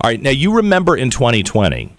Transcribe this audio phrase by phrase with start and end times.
[0.00, 1.92] All right, now you remember in 2020,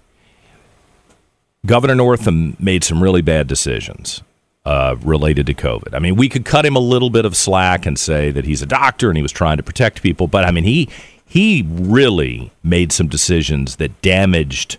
[1.65, 4.23] Governor Northam made some really bad decisions
[4.65, 5.93] uh, related to COVID.
[5.93, 8.61] I mean, we could cut him a little bit of slack and say that he's
[8.61, 10.87] a doctor and he was trying to protect people, but I mean, he
[11.25, 14.77] he really made some decisions that damaged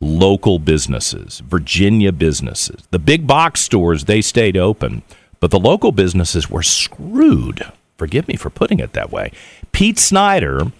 [0.00, 2.82] local businesses, Virginia businesses.
[2.90, 5.02] The big box stores they stayed open,
[5.38, 7.64] but the local businesses were screwed.
[7.96, 9.30] Forgive me for putting it that way.
[9.72, 10.72] Pete Snyder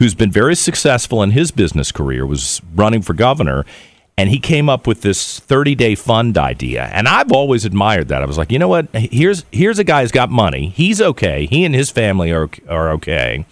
[0.00, 3.66] who's been very successful in his business career, was running for governor,
[4.16, 6.84] and he came up with this 30 day fund idea.
[6.92, 8.22] And I've always admired that.
[8.22, 8.88] I was like, you know what?
[8.94, 10.70] Here's here's a guy who's got money.
[10.70, 11.46] He's okay.
[11.46, 13.44] He and his family are are okay.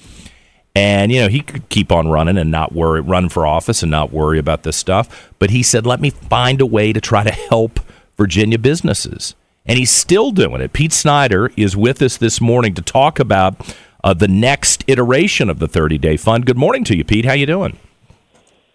[0.74, 3.90] And you know he could keep on running and not worry, run for office and
[3.90, 5.30] not worry about this stuff.
[5.38, 7.80] But he said, "Let me find a way to try to help
[8.16, 9.34] Virginia businesses."
[9.66, 10.72] And he's still doing it.
[10.72, 15.58] Pete Snyder is with us this morning to talk about uh, the next iteration of
[15.58, 16.46] the 30 day fund.
[16.46, 17.24] Good morning to you, Pete.
[17.24, 17.78] How you doing?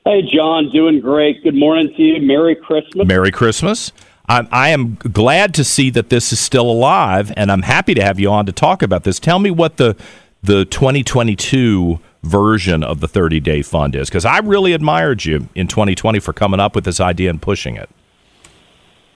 [0.06, 1.44] Hey, John, doing great.
[1.44, 2.22] Good morning to you.
[2.22, 3.08] Merry Christmas.
[3.08, 3.94] Merry Christmas.
[4.28, 8.04] I, I am glad to see that this is still alive, and I'm happy to
[8.04, 9.20] have you on to talk about this.
[9.20, 9.96] Tell me what the
[10.42, 15.68] the 2022 version of the 30 day fund is, because I really admired you in
[15.68, 17.90] 2020 for coming up with this idea and pushing it.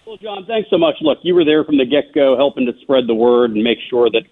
[0.05, 0.95] Well, John, thanks so much.
[1.01, 3.79] Look, you were there from the get go, helping to spread the word and make
[3.89, 4.23] sure that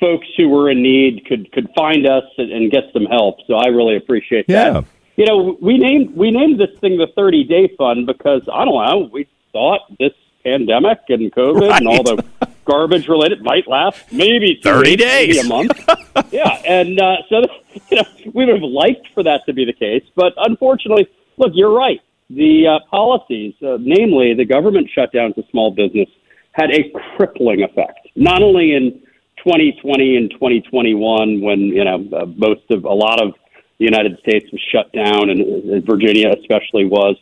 [0.00, 3.38] folks who were in need could could find us and, and get some help.
[3.46, 4.70] So I really appreciate yeah.
[4.70, 4.84] that.
[5.16, 8.74] You know, we named we named this thing the 30 Day Fund because I don't
[8.74, 10.12] know, we thought this
[10.44, 11.80] pandemic and COVID right.
[11.80, 12.24] and all the
[12.64, 15.90] garbage related might last maybe 30 days, maybe a month.
[16.30, 17.42] yeah, and uh, so
[17.90, 21.52] you know we would have liked for that to be the case, but unfortunately, look,
[21.54, 22.00] you're right.
[22.30, 26.08] The uh, policies, uh, namely the government shutdown to small business,
[26.52, 29.00] had a crippling effect, not only in
[29.44, 33.34] 2020 and 2021 when you know uh, most of a lot of
[33.78, 37.16] the United States was shut down and, Virginia especially was.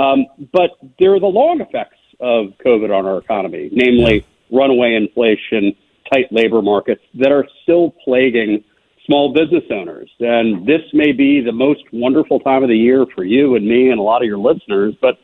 [0.00, 5.74] Um, but there are the long effects of COVID on our economy, namely runaway inflation,
[6.12, 8.64] tight labor markets that are still plaguing
[9.06, 10.10] small business owners.
[10.20, 13.90] And this may be the most wonderful time of the year for you and me
[13.90, 15.14] and a lot of your listeners, but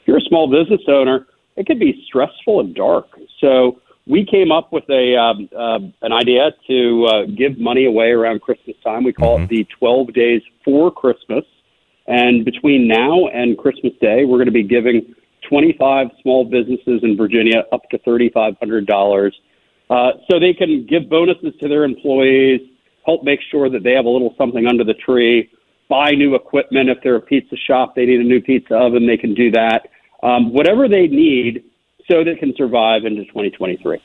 [0.00, 3.06] if you're a small business owner, it can be stressful and dark.
[3.40, 8.10] So we came up with a um, uh, an idea to uh, give money away
[8.10, 9.04] around Christmas time.
[9.04, 9.44] We call mm-hmm.
[9.44, 11.44] it the 12 days for Christmas.
[12.06, 15.14] And between now and Christmas Day, we're going to be giving
[15.48, 19.32] 25 small businesses in Virginia up to $3,500
[19.88, 22.60] uh, so they can give bonuses to their employees,
[23.04, 25.50] help make sure that they have a little something under the tree,
[25.88, 26.88] buy new equipment.
[26.88, 29.88] If they're a pizza shop, they need a new pizza oven, they can do that.
[30.22, 31.64] Um, whatever they need
[32.08, 34.00] so that it can survive into 2023.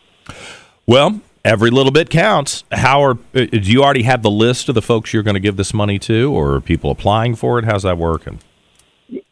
[0.86, 2.64] Well, every little bit counts.
[2.72, 5.42] How are uh, do you already have the list of the folks you're going to
[5.42, 7.66] give this money to, or are people applying for it?
[7.66, 8.40] How's that working?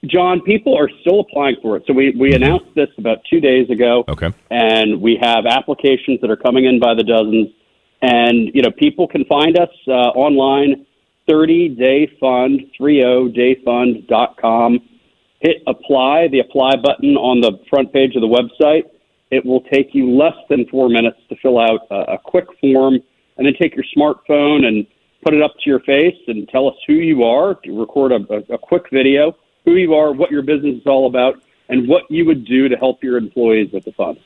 [0.05, 1.83] John, people are still applying for it.
[1.87, 2.43] So we, we mm-hmm.
[2.43, 4.03] announced this about two days ago.
[4.07, 4.33] Okay.
[4.49, 7.47] And we have applications that are coming in by the dozens.
[8.01, 10.85] And, you know, people can find us uh, online,
[11.29, 14.88] 30dayfund, 30dayfund.com
[15.39, 18.83] hit apply, the apply button on the front page of the website.
[19.31, 22.95] It will take you less than four minutes to fill out a, a quick form
[23.37, 24.85] and then take your smartphone and
[25.23, 28.57] put it up to your face and tell us who you are, record a, a,
[28.57, 29.35] quick video,
[29.65, 31.35] who you are, what your business is all about,
[31.69, 34.19] and what you would do to help your employees with the funds.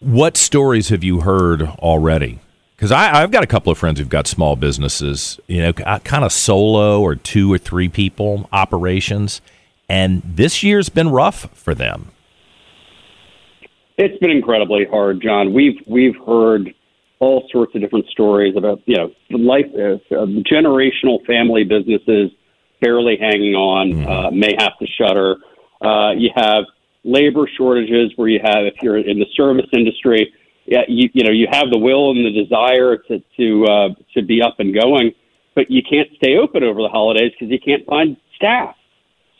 [0.00, 2.40] What stories have you heard already
[2.80, 6.32] because I've got a couple of friends who've got small businesses, you know, kind of
[6.32, 9.42] solo or two or three people operations,
[9.86, 12.10] and this year's been rough for them.
[13.98, 15.52] It's been incredibly hard, John.
[15.52, 16.74] We've we've heard
[17.18, 19.98] all sorts of different stories about you know life uh,
[20.50, 22.30] generational family businesses
[22.80, 25.36] barely hanging on, mm uh, may have to shutter.
[25.82, 26.64] Uh, you have
[27.04, 30.32] labor shortages where you have if you're in the service industry
[30.70, 34.22] yeah, you you know you have the will and the desire to to uh, to
[34.22, 35.12] be up and going,
[35.54, 38.76] but you can't stay open over the holidays because you can't find staff.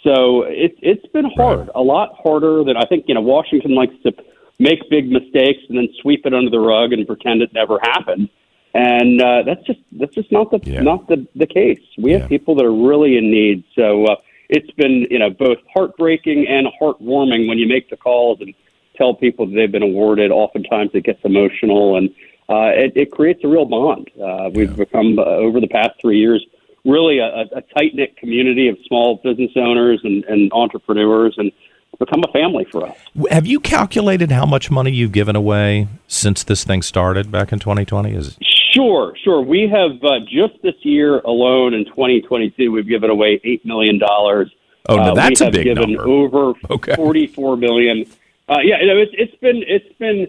[0.02, 1.70] So it it's been hard, right.
[1.74, 3.04] a lot harder than I think.
[3.08, 4.12] You know, Washington likes to
[4.58, 8.28] make big mistakes and then sweep it under the rug and pretend it never happened.
[8.74, 10.80] and uh, that's just that's just not the Yeah.
[10.80, 11.80] not the the case.
[11.96, 12.28] We have Yeah.
[12.34, 13.62] people that are really in need.
[13.78, 14.16] So uh,
[14.48, 18.52] it's been you know both heartbreaking and heartwarming when you make the calls and
[18.96, 20.30] tell people that they've been awarded.
[20.30, 22.10] Oftentimes it gets emotional and
[22.48, 24.10] uh, it, it creates a real bond.
[24.20, 26.44] Uh, we've become uh, over the past three years
[26.84, 31.52] really a, a tight knit community of small business owners and, and entrepreneurs, and
[31.98, 32.96] become a family for us.
[33.30, 37.58] Have you calculated how much money you've given away since this thing started back in
[37.58, 38.14] 2020?
[38.14, 38.38] Is
[38.72, 39.42] Sure, sure.
[39.42, 44.50] We have uh, just this year alone in 2022, we've given away eight million dollars.
[44.88, 46.08] Oh, no, uh, that's we a have big given number.
[46.08, 46.94] over Okay.
[46.94, 48.06] 44 million.
[48.50, 50.26] Uh, yeah, you know, it's, it's been it's been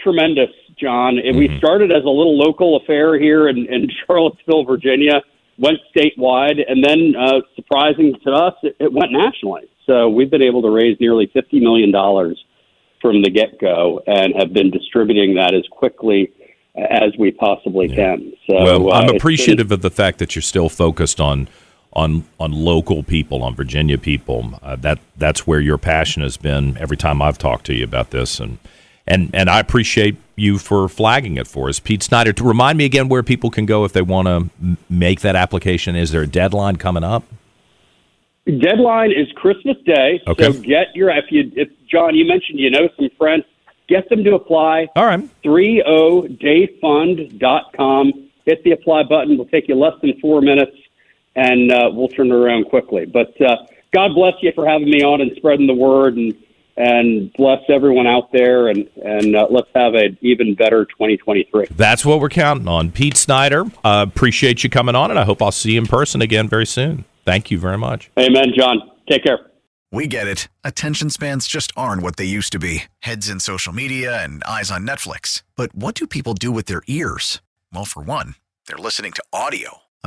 [0.00, 0.50] tremendous,
[0.80, 1.18] John.
[1.18, 1.54] And Mm-hmm.
[1.54, 5.20] We started as a little local affair here in, in Charlottesville, Virginia.
[5.58, 9.68] Went statewide, and then uh, surprising to us, it, it went nationally.
[9.86, 12.42] So we've been able to raise nearly 50 million dollars
[13.02, 16.32] from the get go, and have been distributing that as quickly
[16.76, 18.32] as we possibly can.
[18.48, 21.48] So well, uh, I'm been- appreciative of the fact that you're still focused on
[21.92, 24.58] on on local people, on Virginia people.
[24.62, 28.10] Uh, that that's where your passion has been every time I've talked to you about
[28.10, 28.58] this, and
[29.06, 32.32] and and I appreciate you for flagging it for us, Pete Snyder.
[32.32, 35.96] To remind me again where people can go if they want to make that application.
[35.96, 37.24] Is there a deadline coming up?
[38.46, 40.22] Deadline is Christmas Day.
[40.26, 40.52] Okay.
[40.52, 43.44] So get your if you if John, you mentioned you know some friends,
[43.88, 44.88] get them to apply.
[44.96, 45.20] All right.
[45.44, 48.12] 30dayfund.com.
[48.46, 49.36] Hit the apply button.
[49.36, 50.74] Will take you less than four minutes,
[51.36, 53.06] and uh, we'll turn it around quickly.
[53.06, 53.56] But uh,
[53.94, 56.34] God bless you for having me on and spreading the word, and
[56.76, 61.66] and bless everyone out there, and and uh, let's have an even better 2023.
[61.72, 62.92] That's what we're counting on.
[62.92, 66.22] Pete Snyder, uh, appreciate you coming on, and I hope I'll see you in person
[66.22, 67.04] again very soon.
[67.24, 68.10] Thank you very much.
[68.18, 68.90] Amen, John.
[69.08, 69.50] Take care.
[69.90, 70.48] We get it.
[70.64, 74.70] Attention spans just aren't what they used to be heads in social media and eyes
[74.70, 75.42] on Netflix.
[75.56, 77.40] But what do people do with their ears?
[77.72, 78.34] Well, for one,
[78.66, 79.78] they're listening to audio.